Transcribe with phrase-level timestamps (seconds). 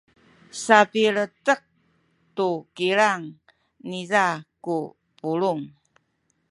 [0.63, 1.61] sapiletek
[2.35, 3.23] tu kilang
[3.89, 4.25] niza
[4.63, 4.77] ku
[5.19, 5.63] pulung.